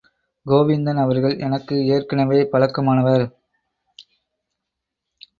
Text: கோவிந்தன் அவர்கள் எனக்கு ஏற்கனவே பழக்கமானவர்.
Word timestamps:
கோவிந்தன் 0.45 0.97
அவர்கள் 0.97 1.37
எனக்கு 1.37 1.75
ஏற்கனவே 1.85 2.49
பழக்கமானவர். 2.51 3.25